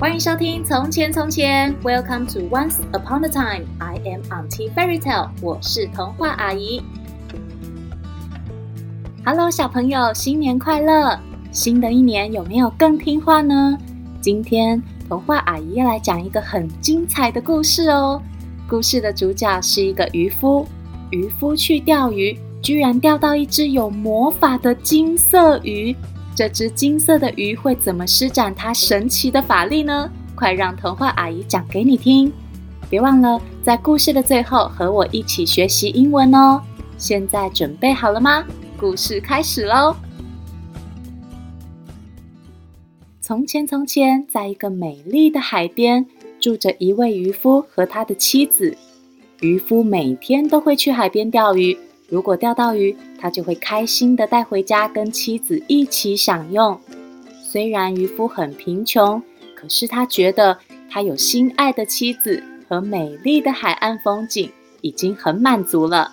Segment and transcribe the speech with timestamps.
[0.00, 3.66] 欢迎收听《从前从前》，Welcome to Once Upon a Time。
[3.80, 6.80] I am Auntie Fairy Tale，我是童话阿姨。
[9.24, 11.18] Hello，小朋友，新年快乐！
[11.50, 13.76] 新的一年有没有更听话呢？
[14.20, 18.22] 今天童话阿姨要来讲一个很精彩的故事哦。
[18.68, 20.64] 故事的主角是一个渔夫，
[21.10, 25.96] 渔夫去钓鱼，居然钓到一只有魔法的金色鱼。
[26.38, 30.08] 这只金色的鱼会怎么施展它神奇的法力呢？
[30.36, 32.30] 快让童话阿姨讲给你听！
[32.88, 36.62] 别忘了在故事的最后和我一起学习英文哦。
[36.96, 38.46] 现在准备好了吗？
[38.78, 39.96] 故事开始喽！
[43.20, 46.06] 从前，从前，在一个美丽的海边，
[46.38, 48.76] 住着一位渔夫和他的妻子。
[49.40, 51.76] 渔夫每天都会去海边钓鱼。
[52.08, 56.80] 如果钓到鱼，他就会开心地带回家跟妻子一起享用。
[57.42, 59.22] 虽然渔夫很贫穷，
[59.54, 60.58] 可是他觉得
[60.90, 64.50] 他有心爱的妻子和美丽的海岸风景，
[64.82, 66.12] 已经很满足了。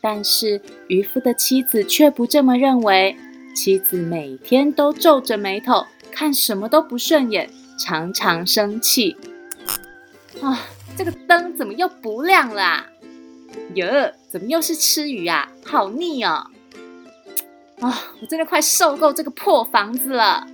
[0.00, 3.16] 但是渔夫的妻子却不这么认为，
[3.54, 7.48] 妻子每天都皱着眉头，看什么都不顺眼，
[7.78, 9.16] 常常生气。
[10.40, 12.86] 啊，这个灯怎么又不亮了？
[13.74, 15.50] 哟，怎么又是吃鱼啊？
[15.64, 16.46] 好腻哦！
[17.80, 20.46] 啊，我真的快受够这个破房子了。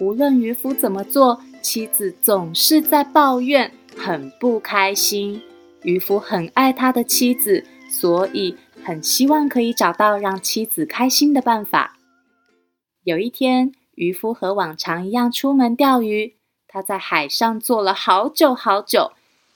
[0.00, 5.42] 无论渔夫怎么做，妻子总是在抱怨，很不开心。
[5.82, 11.98] 渔夫很爱他的妻子，所以很希望可以找到让妻子开心的办法。
[13.04, 19.12] 有一天，渔夫和往常一样出门钓鱼，他在海上坐了好久好久，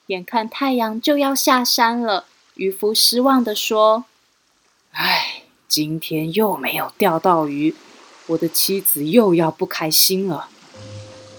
[0.08, 2.26] 眼看太阳就要下山了。
[2.56, 4.06] 渔夫失望地说
[4.92, 7.74] ：“唉，今天又没有钓到鱼，
[8.28, 10.48] 我的妻子又要不开心了。”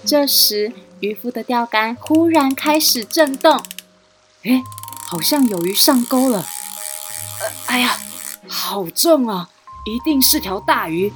[0.05, 3.59] 这时，渔夫的钓竿忽然开始震动，
[4.43, 4.61] 哎，
[5.09, 6.45] 好像有鱼上钩了。
[7.41, 7.97] 呃，哎呀，
[8.47, 9.49] 好重啊！
[9.85, 11.11] 一定是条大鱼。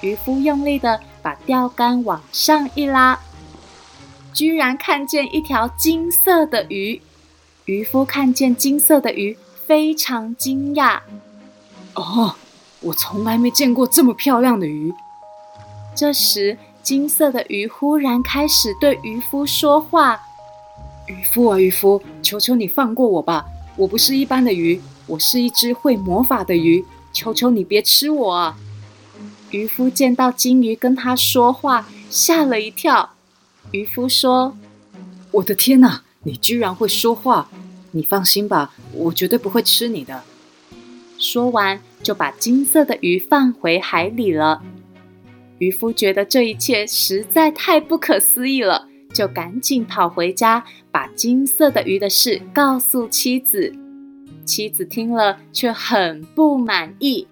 [0.00, 3.20] 渔夫用力的把钓竿往上一拉，
[4.32, 7.00] 居然看见一条金色的鱼。
[7.68, 9.36] 渔夫看见金色的鱼，
[9.66, 11.00] 非常惊讶。
[11.92, 12.34] 哦，
[12.80, 14.90] 我从来没见过这么漂亮的鱼。
[15.94, 20.18] 这时，金色的鱼忽然开始对渔夫说话
[21.08, 23.44] ：“渔夫啊，渔夫，求求你放过我吧！
[23.76, 28.56] 我不是一般的鱼，我是一只会魔法的鱼，求求你别吃我啊！”
[29.52, 33.10] 渔夫见到金鱼跟他说话，吓了一跳。
[33.72, 34.56] 渔夫说
[35.32, 37.48] ：“我的天哪！”你居然会说话！
[37.90, 40.22] 你放心吧，我绝对不会吃你的。
[41.18, 44.62] 说完，就把金色的鱼放回海里了。
[45.58, 53.74] 渔夫觉得这一切实在太不可思议了，就赶紧跑回家，把金色的鱼的事告诉妻子。
[54.44, 57.26] 妻子听了却很不满意：“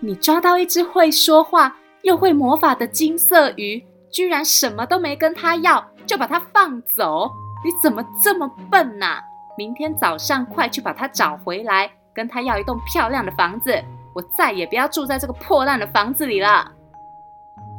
[0.00, 7.30] 你抓到一只会说话又会魔法的金色鱼，居然什么都没跟他要，就把它放走。”
[7.62, 9.20] 你怎么这么笨呐？
[9.56, 13.82] 明天早上快去把它找回来，跟他要一栋漂亮的房子。
[14.14, 16.72] 我再也不要住在这个破烂的房子里了。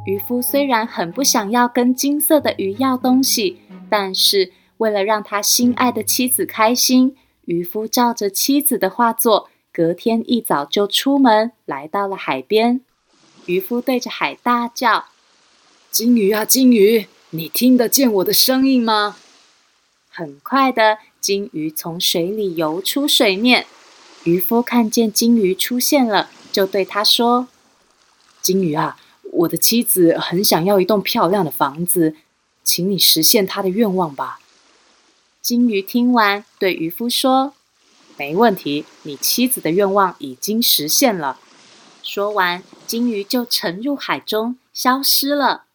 [0.06, 3.60] 渔夫虽然很不想要跟金色的鱼要东西，
[3.90, 9.48] 但是为了让他心爱的妻子开心，渔夫照着妻子的话做。
[9.72, 12.82] 隔天一早就出门，来到了海边。
[13.46, 15.06] 渔夫对着海大叫
[15.90, 19.16] ：“金鱼啊，金鱼，你听得见我的声音吗？”
[20.10, 23.66] 很快的，金鱼从水里游出水面。
[24.24, 27.46] 渔夫看见金鱼出现了，就对他说
[28.42, 28.98] ：“金鱼啊，
[29.30, 32.16] 我的妻子很想要一栋漂亮的房子，
[32.64, 34.40] 请你实现她的愿望吧。”
[35.40, 37.54] 金鱼听完，对渔夫说
[38.18, 41.38] ：“没问题，你妻子的愿望已经实现了。”
[42.02, 45.66] 说完，金鱼就沉入海中，消失了。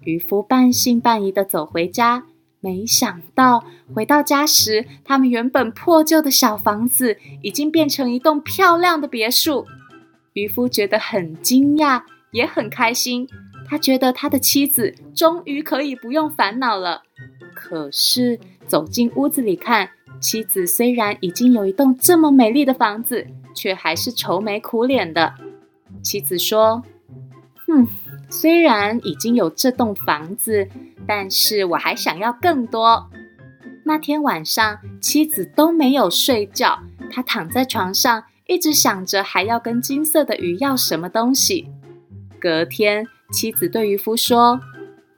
[0.00, 2.26] 渔夫半信半疑的走回家。
[2.68, 9.64] 没想到回到家时，他们原本破旧的小房子已经变成一栋漂亮的别墅。
[10.34, 13.26] 渔夫觉得很惊讶，也很开心。
[13.66, 17.04] 他觉得他的妻子终于可以不用烦恼了。
[17.54, 19.88] 可是走进屋子里看，
[20.20, 25.32] 妻子虽然已经有一栋这么美丽的房子，却还是愁眉苦脸的。
[26.02, 26.82] 妻子说
[27.66, 27.88] ：“哼。”
[28.30, 30.68] 虽然已经有这栋房子，
[31.06, 33.08] 但是我还想要更多。
[33.84, 36.78] 那天晚上，妻子都没有睡觉，
[37.10, 41.70] 她躺在床上，一直想着还要跟金色的鱼要什么东西。
[42.38, 44.60] 隔天，妻子对渔夫说：“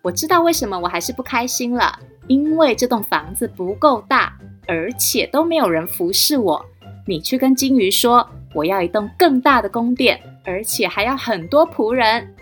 [0.02, 1.98] 我知道为什么我还是不开心了，
[2.28, 4.32] 因为这栋房子不够大，
[4.68, 6.64] 而且都没有人服侍我。
[7.06, 8.24] 你去跟金鱼说，
[8.54, 12.32] 我要一栋更大的宫殿，而且还要很多仆人。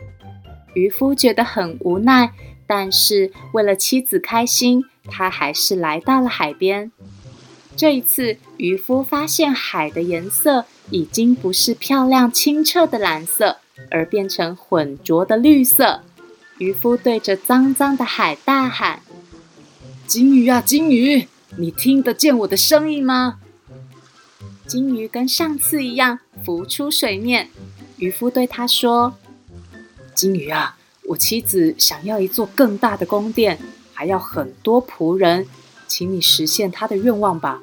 [0.79, 2.33] 渔夫觉得很无奈，
[2.65, 6.93] 但是为了妻子开心，他还是来到了海边。
[7.75, 13.57] 这一次，渔夫发现海的颜色已经不是漂亮清澈的蓝色，
[13.91, 16.03] 而变成浑浊的绿色。
[16.59, 19.03] 渔夫对着脏脏的海大喊
[20.07, 21.27] ：“金鱼啊，金鱼，
[21.57, 23.41] 你听得见我的声音吗？”
[24.67, 27.49] 金鱼跟上次一样浮出水面。
[27.97, 29.17] 渔夫对他说
[30.19, 33.56] ：“金鱼啊，我妻子想要一座更大的宫殿，
[33.94, 35.47] 还要很多仆人，
[35.87, 37.62] 请你实现她的愿望吧。”“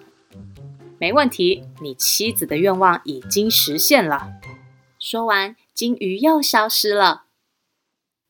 [0.97, 4.35] 没问题，你妻子的愿望已经实现了。”
[4.97, 7.23] 说完，金鱼又消失了。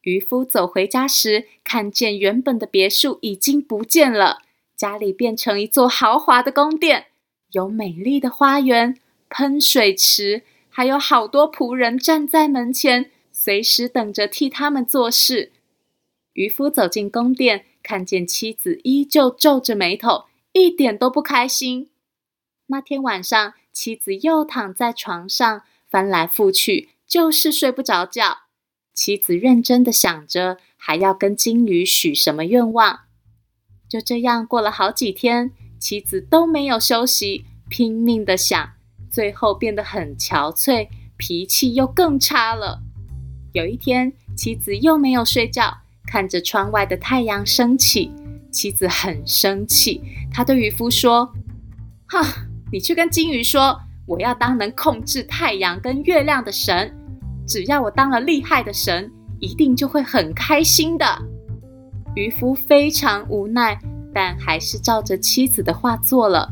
[0.01, 4.39] 渔夫走回家时，看见原本的别墅已经不见了，
[4.75, 7.10] 家里变成一座豪华的宫殿，
[7.51, 8.98] 有美丽的花园、
[9.30, 13.12] 喷水池，还有好多仆人站在门前，
[13.45, 15.51] 随时等着替他们做事。
[16.33, 21.92] 渔夫走进宫殿，看见妻子依旧皱着眉头，一点都不开心。
[22.65, 28.39] 那天晚上，妻子又躺在床上，翻来覆去，就是睡不着觉。
[28.95, 33.01] 妻子认真的想着，还要跟金鱼许什么愿望。
[33.88, 38.71] 就这样过了好几天，妻子都没有休息，拼命的想，
[39.12, 42.81] 最后变得很憔悴，脾气又更差了。
[43.56, 45.74] 有一天，妻子又没有睡觉，
[46.06, 48.12] 看着窗外的太阳升起，
[48.52, 51.34] 妻子很生气，她对渔夫说
[52.06, 52.22] ：“哈，
[52.69, 56.94] 你去跟金鱼说，我要当能控制太阳跟月亮的神。”
[57.48, 59.10] 只要我当了厉害的神，
[59.40, 61.06] 一定就会很开心的。
[62.13, 63.80] 渔夫非常无奈，
[64.13, 66.52] 但还是照着妻子的话做了。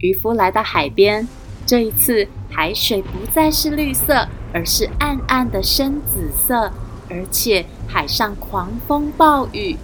[0.00, 1.26] 渔夫来到海边，
[1.64, 6.72] 这一次海水不再是绿色，而是暗暗的深紫色，
[7.10, 9.76] 而且海上狂风暴雨，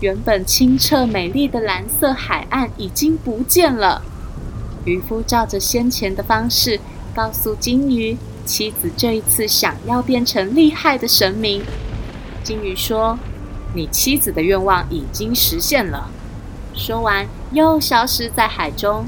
[0.00, 4.02] 原本清澈美丽的蓝色海岸已经不见了。
[4.86, 6.80] 渔夫照着先前的方式，
[7.14, 8.16] 告诉金鱼。
[8.46, 11.62] 妻子这一次想要变成厉害的神明。
[12.42, 13.18] 金鱼说
[13.74, 16.10] ：“你妻子的愿望已经实现了。”
[16.76, 19.06] 说完，又消失在海中。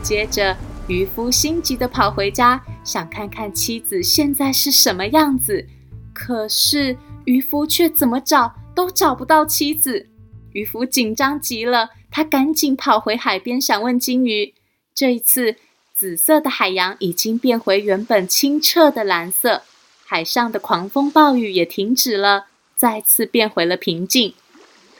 [0.00, 0.56] 接着，
[0.86, 5.66] 渔夫心急地跑回家，想看看妻子现在是什么样子。
[6.12, 10.08] 可是，渔夫却怎么找都找不到妻子。
[10.52, 14.54] 渔夫紧张极了，他赶紧跑回海边，想问金鱼
[14.94, 15.56] ：“这一次。”
[15.94, 19.62] 紫色的海洋已经变回原本清澈的蓝色，
[20.04, 24.34] 海上的狂风暴雨也停止了，再次变回了平静。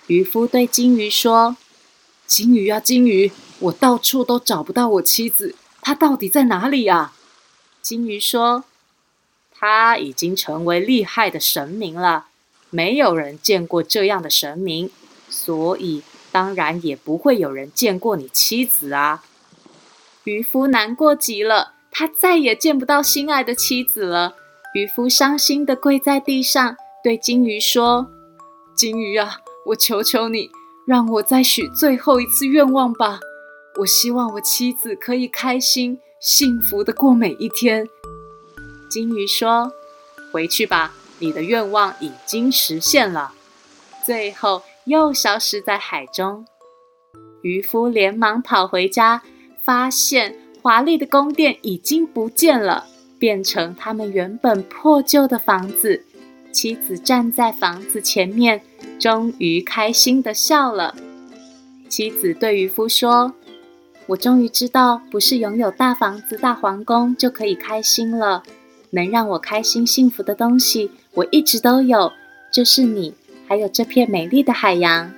[0.07, 1.57] 渔夫对金鱼说
[2.29, 7.15] ：“金鱼啊，金鱼，我到处都找不到我妻子，她到底在哪里啊？”
[7.83, 8.63] 金鱼说
[9.51, 12.27] ：“她已经成为厉害的神明了，
[12.71, 14.89] 没有人见过这样的神明，
[15.29, 19.25] 所以当然也不会有人见过你妻子啊。”
[20.23, 24.37] 渔夫难过极了，他再也见不到心爱的妻子了。
[24.75, 28.09] 渔夫伤心地跪在地上，对金鱼说
[28.77, 30.51] ：“金鱼啊，我求求你，
[30.87, 33.19] 让我再许最后一次愿望吧。
[33.81, 37.87] 我希望我妻子可以开心、幸福的过每一天。”
[38.89, 39.71] 金鱼说
[40.33, 43.35] ：“回去吧，你的愿望已经实现了。”
[44.07, 46.47] 最后又消失在海中。
[47.43, 49.23] 渔夫连忙跑回家。
[49.65, 56.05] 发现华丽的宫殿已经不见了，变成他们原本破旧的房子。
[56.51, 58.61] 妻子站在房子前面，
[58.99, 60.97] 终于开心的笑了。
[61.89, 63.33] 妻子对渔夫说
[64.07, 68.43] ：“我终于知道，不是拥有大房子、大皇宫就可以开心了。
[68.91, 72.13] 能让我开心幸福的东西，我一直都有，
[72.53, 73.15] 就是你，
[73.47, 75.13] 还有这片美丽的海洋。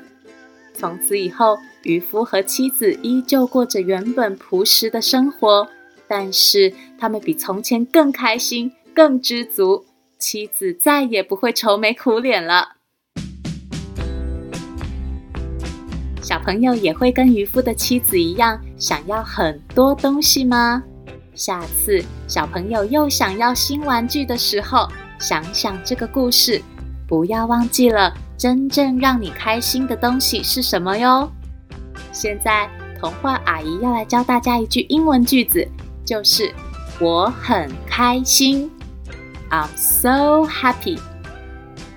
[0.74, 5.68] 从此以后。”渔夫和妻子依旧过着原本朴实的生活，
[6.08, 9.84] 但是他们比从前更开心、更知足。
[10.18, 12.76] 妻子再也不会愁眉苦脸了。
[16.22, 20.82] 小朋友也会跟渔夫的妻子一样，想要很多东西吗？
[21.34, 24.86] 下次小朋友又想要新玩具的时候，
[25.18, 26.60] 想想这个故事，
[27.08, 31.32] 不要忘记了真正让你开心的东西是什么哟。
[32.12, 32.68] 现在，
[33.00, 35.66] 童话阿姨要来教大家一句英文句子，
[36.04, 36.52] 就是
[37.00, 38.70] “我很开心”。
[39.48, 40.98] I'm so happy.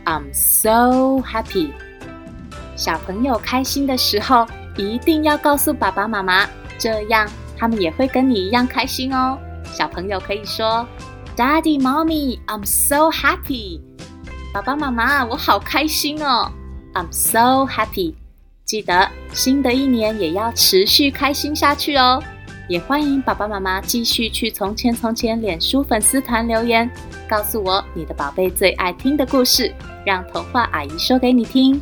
[0.06, 1.72] I'm so happy。
[2.78, 9.38] 小朋友开心的时候，一定要告诉爸爸妈妈，这样他们也会跟你一样开心哦。
[9.66, 10.88] 小朋友可以说
[11.36, 13.82] ：“Daddy, Mommy, I'm so happy。”
[14.54, 16.52] 爸爸妈妈，我好开心哦
[16.94, 18.16] ！I'm so happy。
[18.66, 22.22] 记得新的一年也要持续开心下去哦。
[22.70, 26.90] 也欢迎爸爸妈妈继续去《从前从前》脸书粉丝团留言，
[27.30, 29.74] 告诉我你的宝贝最爱听的故事，
[30.06, 31.82] 让童话阿姨说给你听。